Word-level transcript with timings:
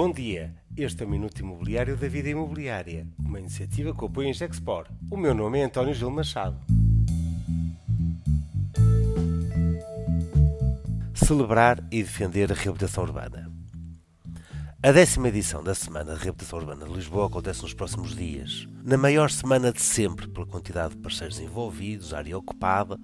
Bom 0.00 0.12
dia, 0.12 0.54
este 0.76 1.02
é 1.02 1.06
o 1.06 1.08
Minuto 1.08 1.40
Imobiliário 1.40 1.96
da 1.96 2.06
Vida 2.06 2.28
Imobiliária, 2.28 3.04
uma 3.18 3.40
iniciativa 3.40 3.92
que 3.92 4.04
apoia 4.04 4.28
em 4.28 4.32
Gexpor. 4.32 4.86
O 5.10 5.16
meu 5.16 5.34
nome 5.34 5.58
é 5.58 5.64
António 5.64 5.92
Gil 5.92 6.08
Machado. 6.08 6.56
Celebrar 11.12 11.82
e 11.90 12.00
defender 12.00 12.52
a 12.52 12.54
reabilitação 12.54 13.02
urbana. 13.02 13.47
A 14.80 14.92
décima 14.92 15.26
edição 15.26 15.60
da 15.60 15.74
Semana 15.74 16.14
de 16.14 16.20
Reabilitação 16.20 16.60
Urbana 16.60 16.86
de 16.86 16.92
Lisboa 16.92 17.26
acontece 17.26 17.62
nos 17.62 17.74
próximos 17.74 18.14
dias, 18.14 18.64
na 18.84 18.96
maior 18.96 19.28
semana 19.28 19.72
de 19.72 19.82
sempre 19.82 20.28
pela 20.28 20.46
quantidade 20.46 20.94
de 20.94 21.00
parceiros 21.00 21.40
envolvidos, 21.40 22.14
área 22.14 22.38
ocupada 22.38 22.96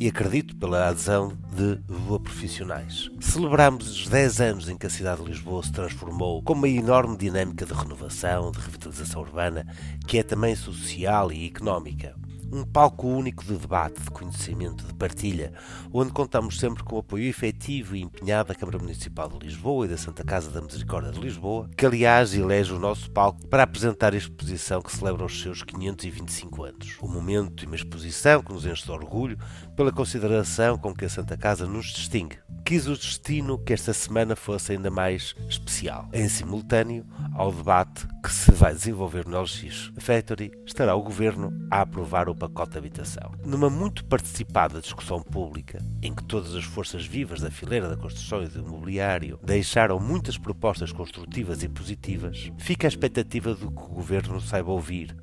e 0.00 0.08
acredito 0.08 0.56
pela 0.56 0.88
adesão 0.88 1.36
de 1.54 1.74
boa 2.06 2.18
profissionais. 2.18 3.10
Celebramos 3.20 3.90
os 3.90 4.08
10 4.08 4.40
anos 4.40 4.68
em 4.70 4.78
que 4.78 4.86
a 4.86 4.90
cidade 4.90 5.22
de 5.22 5.28
Lisboa 5.28 5.62
se 5.62 5.70
transformou 5.70 6.42
com 6.42 6.54
uma 6.54 6.66
enorme 6.66 7.14
dinâmica 7.14 7.66
de 7.66 7.74
renovação, 7.74 8.50
de 8.50 8.60
revitalização 8.60 9.20
urbana, 9.20 9.66
que 10.06 10.16
é 10.16 10.22
também 10.22 10.56
social 10.56 11.30
e 11.30 11.46
económica 11.46 12.16
um 12.52 12.64
palco 12.64 13.06
único 13.06 13.44
de 13.44 13.56
debate, 13.56 14.00
de 14.00 14.10
conhecimento, 14.10 14.84
de 14.84 14.94
partilha, 14.94 15.52
onde 15.92 16.12
contamos 16.12 16.58
sempre 16.58 16.82
com 16.82 16.96
o 16.96 17.00
apoio 17.00 17.28
efetivo 17.28 17.94
e 17.94 18.02
empenhado 18.02 18.48
da 18.48 18.54
Câmara 18.54 18.78
Municipal 18.78 19.28
de 19.28 19.46
Lisboa 19.46 19.86
e 19.86 19.88
da 19.88 19.96
Santa 19.96 20.24
Casa 20.24 20.50
da 20.50 20.60
Misericórdia 20.60 21.12
de 21.12 21.20
Lisboa, 21.20 21.68
que 21.76 21.86
aliás 21.86 22.34
elege 22.34 22.72
o 22.72 22.78
nosso 22.78 23.10
palco 23.10 23.46
para 23.48 23.62
apresentar 23.62 24.14
a 24.14 24.16
exposição 24.16 24.80
que 24.80 24.94
celebra 24.94 25.24
os 25.24 25.40
seus 25.40 25.62
525 25.62 26.64
anos. 26.64 26.96
O 27.00 27.08
momento 27.08 27.62
e 27.62 27.66
uma 27.66 27.76
exposição 27.76 28.42
que 28.42 28.52
nos 28.52 28.66
enche 28.66 28.84
de 28.84 28.90
orgulho 28.90 29.38
pela 29.76 29.92
consideração 29.92 30.78
com 30.78 30.94
que 30.94 31.04
a 31.04 31.08
Santa 31.08 31.36
Casa 31.36 31.66
nos 31.66 31.86
distingue 31.86 32.38
quis 32.68 32.86
o 32.86 32.94
destino 32.94 33.56
que 33.56 33.72
esta 33.72 33.94
semana 33.94 34.36
fosse 34.36 34.72
ainda 34.72 34.90
mais 34.90 35.34
especial. 35.48 36.06
Em 36.12 36.28
simultâneo 36.28 37.02
ao 37.34 37.50
debate 37.50 38.06
que 38.22 38.30
se 38.30 38.52
vai 38.52 38.74
desenvolver 38.74 39.26
no 39.26 39.40
LX 39.40 39.90
Factory, 39.96 40.52
estará 40.66 40.94
o 40.94 41.02
Governo 41.02 41.50
a 41.70 41.80
aprovar 41.80 42.28
o 42.28 42.34
pacote 42.38 42.72
de 42.72 42.78
habitação. 42.78 43.32
Numa 43.44 43.68
muito 43.68 44.04
participada 44.04 44.80
discussão 44.80 45.20
pública, 45.22 45.84
em 46.02 46.14
que 46.14 46.24
todas 46.24 46.54
as 46.54 46.64
forças 46.64 47.04
vivas 47.04 47.40
da 47.40 47.50
fileira 47.50 47.88
da 47.88 47.96
construção 47.96 48.42
e 48.42 48.48
do 48.48 48.60
imobiliário 48.60 49.38
deixaram 49.42 49.98
muitas 49.98 50.38
propostas 50.38 50.92
construtivas 50.92 51.62
e 51.62 51.68
positivas, 51.68 52.50
fica 52.58 52.86
a 52.86 52.88
expectativa 52.88 53.54
de 53.54 53.66
que 53.66 53.66
o 53.66 53.88
Governo 53.88 54.40
saiba 54.40 54.70
ouvir 54.70 55.16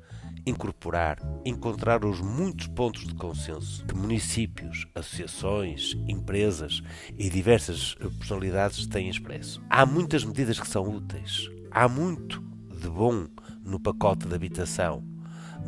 incorporar, 0.46 1.18
encontrar 1.44 2.04
os 2.04 2.20
muitos 2.20 2.68
pontos 2.68 3.04
de 3.04 3.14
consenso 3.14 3.84
que 3.84 3.94
municípios, 3.94 4.86
associações, 4.94 5.94
empresas 6.06 6.82
e 7.18 7.28
diversas 7.28 7.96
personalidades 8.18 8.86
têm 8.86 9.08
expresso. 9.08 9.60
Há 9.68 9.84
muitas 9.84 10.24
medidas 10.24 10.60
que 10.60 10.68
são 10.68 10.88
úteis. 10.88 11.50
Há 11.70 11.88
muito 11.88 12.40
de 12.80 12.88
bom 12.88 13.26
no 13.64 13.80
pacote 13.80 14.28
de 14.28 14.34
habitação, 14.34 15.02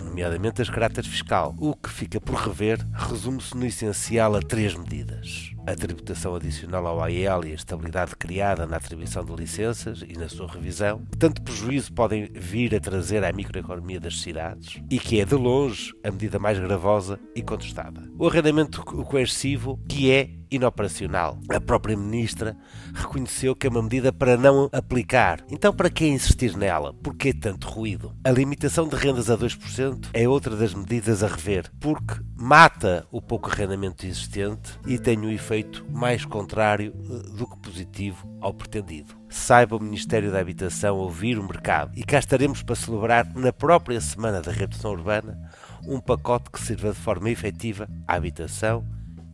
nomeadamente 0.05 0.63
as 0.63 0.71
caráter 0.71 1.05
fiscal. 1.05 1.55
O 1.59 1.75
que 1.75 1.91
fica 1.91 2.21
por 2.21 2.35
rever 2.37 2.79
resume-se 2.93 3.57
no 3.57 3.67
essencial 3.67 4.35
a 4.35 4.41
três 4.41 4.75
medidas 4.75 5.53
a 5.69 5.77
tributação 5.77 6.35
adicional 6.35 6.87
ao 6.87 7.03
AEL 7.03 7.45
e 7.45 7.51
a 7.51 7.55
estabilidade 7.55 8.17
criada 8.17 8.67
na 8.67 8.79
atribuição 8.79 9.23
de 9.23 9.35
licenças 9.35 10.03
e 10.07 10.17
na 10.17 10.27
sua 10.27 10.49
revisão, 10.49 11.03
que 11.11 11.19
tanto 11.19 11.43
prejuízo 11.43 11.93
podem 11.93 12.25
vir 12.33 12.75
a 12.75 12.81
trazer 12.81 13.23
à 13.23 13.31
microeconomia 13.31 14.01
das 14.01 14.21
cidades 14.21 14.81
e 14.91 14.99
que 14.99 15.21
é, 15.21 15.27
de 15.27 15.35
longe, 15.35 15.93
a 16.03 16.11
medida 16.11 16.39
mais 16.39 16.59
gravosa 16.59 17.21
e 17.35 17.43
contestada. 17.43 18.03
O 18.19 18.27
arrendamento 18.27 18.83
coercivo, 18.83 19.79
que 19.87 20.11
é 20.11 20.31
inoperacional. 20.51 21.39
A 21.49 21.61
própria 21.61 21.97
ministra 21.97 22.57
reconheceu 22.95 23.55
que 23.55 23.67
é 23.67 23.71
uma 23.71 23.83
medida 23.83 24.13
para 24.13 24.37
não 24.37 24.69
aplicar. 24.73 25.41
Então, 25.51 25.73
para 25.73 25.91
que 25.91 26.07
insistir 26.07 26.57
nela? 26.57 26.93
Por 26.95 27.15
que 27.15 27.33
tanto 27.33 27.69
ruído? 27.69 28.15
A 28.25 28.31
limitação 28.31 28.89
de 28.89 28.97
rendas 28.97 29.31
a 29.31 29.37
2% 29.37 30.09
é 30.13 30.29
outra 30.29 30.57
das 30.57 30.75
medidas 30.75 31.23
a 31.23 31.29
rever, 31.29 31.71
porque 31.81 32.21
mata 32.37 33.07
o 33.11 33.21
pouco 33.21 33.51
arrendamento 33.51 34.07
existente 34.07 34.79
e 34.87 34.99
tem 34.99 35.19
um 35.19 35.31
efeito 35.31 35.85
mais 35.91 36.25
contrário 36.25 36.95
eh, 36.97 37.37
do 37.37 37.47
que 37.47 37.59
positivo 37.59 38.29
ao 38.41 38.55
pretendido. 38.55 39.15
Saiba 39.29 39.77
o 39.77 39.83
Ministério 39.83 40.31
da 40.31 40.41
Habitação 40.41 40.97
ouvir 40.97 41.39
o 41.39 41.47
mercado 41.47 41.93
e 41.97 42.03
cá 42.03 42.19
estaremos 42.19 42.63
para 42.63 42.75
celebrar 42.75 43.27
na 43.35 43.53
própria 43.53 44.01
Semana 44.01 44.41
da 44.41 44.51
Reabilitação 44.51 44.93
Urbana 44.93 45.39
um 45.87 46.01
pacote 46.01 46.51
que 46.51 46.61
sirva 46.61 46.93
de 46.93 46.99
forma 46.99 47.31
efetiva 47.31 47.89
à 48.07 48.15
habitação 48.15 48.85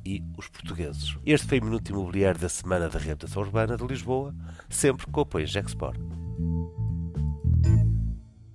e 0.04 0.22
os 0.36 0.48
portugueses. 0.48 1.16
Este 1.24 1.46
foi 1.46 1.60
o 1.60 1.64
Minuto 1.64 1.88
Imobiliário 1.90 2.40
da 2.40 2.48
Semana 2.48 2.88
da 2.88 2.98
Reabilitação 2.98 3.42
Urbana 3.42 3.76
de 3.76 3.86
Lisboa, 3.86 4.34
sempre 4.68 5.06
com 5.06 5.20
o 5.20 5.22
apoio 5.22 5.46
Gexport. 5.46 5.98